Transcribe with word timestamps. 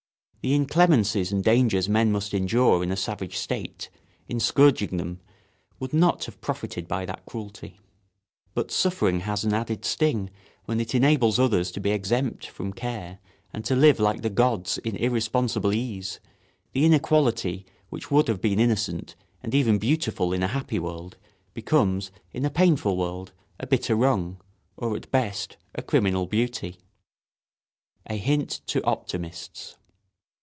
The 0.43 0.55
inclemencies 0.55 1.31
and 1.31 1.43
dangers 1.43 1.87
men 1.87 2.11
must 2.11 2.33
endure 2.33 2.81
in 2.81 2.91
a 2.91 2.97
savage 2.97 3.37
state, 3.37 3.91
in 4.27 4.39
scourging 4.39 4.97
them, 4.97 5.19
would 5.79 5.93
not 5.93 6.25
have 6.25 6.41
profited 6.41 6.87
by 6.87 7.05
that 7.05 7.27
cruelty. 7.27 7.79
But 8.55 8.71
suffering 8.71 9.19
has 9.19 9.45
an 9.45 9.53
added 9.53 9.85
sting 9.85 10.31
when 10.65 10.79
it 10.79 10.95
enables 10.95 11.37
others 11.37 11.71
to 11.73 11.79
be 11.79 11.91
exempt 11.91 12.47
from 12.47 12.73
care 12.73 13.19
and 13.53 13.63
to 13.65 13.75
live 13.75 13.99
like 13.99 14.23
the 14.23 14.31
gods 14.31 14.79
in 14.79 14.95
irresponsible 14.95 15.73
ease; 15.73 16.19
the 16.73 16.85
inequality 16.85 17.67
which 17.91 18.09
would 18.09 18.27
have 18.27 18.41
been 18.41 18.59
innocent 18.59 19.15
and 19.43 19.53
even 19.53 19.77
beautiful 19.77 20.33
in 20.33 20.41
a 20.41 20.47
happy 20.47 20.79
world 20.79 21.17
becomes, 21.53 22.09
in 22.31 22.45
a 22.45 22.49
painful 22.49 22.97
world, 22.97 23.31
a 23.59 23.67
bitter 23.67 23.95
wrong, 23.95 24.41
or 24.75 24.95
at 24.95 25.11
best 25.11 25.57
a 25.75 25.83
criminal 25.83 26.25
beauty. 26.25 26.77
[Sidenote: 28.07 28.07
A 28.07 28.15
hint 28.15 28.49
to 28.65 28.83
optimists. 28.83 29.75